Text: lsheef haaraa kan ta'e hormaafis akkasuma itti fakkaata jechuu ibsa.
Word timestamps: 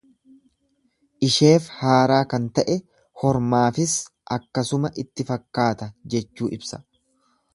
lsheef 1.25 1.67
haaraa 1.81 2.21
kan 2.31 2.47
ta'e 2.59 2.77
hormaafis 3.23 3.93
akkasuma 4.39 4.93
itti 5.05 5.29
fakkaata 5.31 5.93
jechuu 6.15 6.53
ibsa. 6.59 6.83